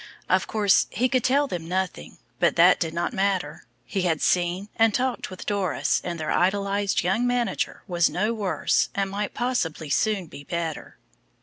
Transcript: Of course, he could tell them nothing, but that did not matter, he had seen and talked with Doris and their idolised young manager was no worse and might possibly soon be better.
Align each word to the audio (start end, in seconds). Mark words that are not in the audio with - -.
Of 0.27 0.47
course, 0.47 0.87
he 0.89 1.07
could 1.07 1.23
tell 1.23 1.45
them 1.45 1.67
nothing, 1.67 2.17
but 2.39 2.55
that 2.55 2.79
did 2.79 2.91
not 2.91 3.13
matter, 3.13 3.65
he 3.85 4.01
had 4.01 4.19
seen 4.19 4.67
and 4.75 4.95
talked 4.95 5.29
with 5.29 5.45
Doris 5.45 6.01
and 6.03 6.19
their 6.19 6.31
idolised 6.31 7.03
young 7.03 7.27
manager 7.27 7.83
was 7.87 8.09
no 8.09 8.33
worse 8.33 8.89
and 8.95 9.11
might 9.11 9.35
possibly 9.35 9.91
soon 9.91 10.25
be 10.25 10.43
better. 10.43 10.97